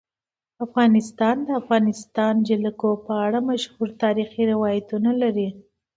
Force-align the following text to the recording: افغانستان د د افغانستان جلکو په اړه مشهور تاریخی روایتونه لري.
افغانستان 0.65 1.35
د 1.41 1.45
د 1.47 1.49
افغانستان 1.61 2.33
جلکو 2.49 2.89
په 3.05 3.13
اړه 3.25 3.39
مشهور 3.49 3.87
تاریخی 4.03 4.43
روایتونه 4.53 5.11
لري. 5.21 5.49